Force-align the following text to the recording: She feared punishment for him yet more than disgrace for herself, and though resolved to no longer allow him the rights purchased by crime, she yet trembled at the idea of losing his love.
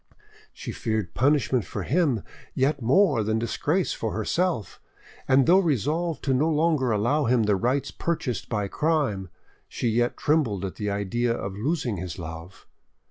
She 0.51 0.71
feared 0.71 1.13
punishment 1.13 1.63
for 1.63 1.83
him 1.83 2.23
yet 2.55 2.81
more 2.81 3.21
than 3.23 3.37
disgrace 3.37 3.93
for 3.93 4.13
herself, 4.13 4.81
and 5.27 5.45
though 5.45 5.59
resolved 5.59 6.23
to 6.23 6.33
no 6.33 6.49
longer 6.49 6.89
allow 6.91 7.25
him 7.25 7.43
the 7.43 7.55
rights 7.55 7.91
purchased 7.91 8.49
by 8.49 8.67
crime, 8.67 9.29
she 9.67 9.89
yet 9.89 10.17
trembled 10.17 10.65
at 10.65 10.77
the 10.77 10.89
idea 10.89 11.31
of 11.35 11.53
losing 11.55 11.97
his 11.97 12.17
love. 12.17 12.65